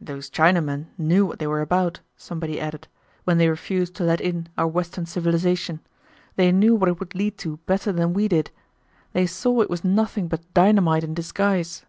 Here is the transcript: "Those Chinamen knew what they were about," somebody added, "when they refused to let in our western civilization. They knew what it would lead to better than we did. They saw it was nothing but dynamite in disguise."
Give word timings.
"Those 0.00 0.30
Chinamen 0.30 0.86
knew 0.96 1.26
what 1.26 1.40
they 1.40 1.46
were 1.48 1.60
about," 1.60 1.98
somebody 2.16 2.60
added, 2.60 2.86
"when 3.24 3.36
they 3.38 3.48
refused 3.48 3.96
to 3.96 4.04
let 4.04 4.20
in 4.20 4.48
our 4.56 4.68
western 4.68 5.06
civilization. 5.06 5.80
They 6.36 6.52
knew 6.52 6.76
what 6.76 6.88
it 6.88 7.00
would 7.00 7.16
lead 7.16 7.36
to 7.38 7.56
better 7.66 7.90
than 7.90 8.12
we 8.14 8.28
did. 8.28 8.52
They 9.12 9.26
saw 9.26 9.60
it 9.62 9.68
was 9.68 9.82
nothing 9.82 10.28
but 10.28 10.54
dynamite 10.54 11.02
in 11.02 11.14
disguise." 11.14 11.84